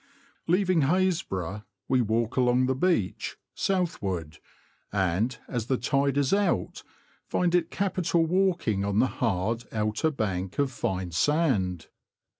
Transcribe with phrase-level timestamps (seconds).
[0.47, 4.39] Leaving Hasbro', we walk along the beach, south ward,
[4.91, 6.81] and, as the tide is out,
[7.27, 11.89] find it capital walking on the hard, outer bank of fine sand.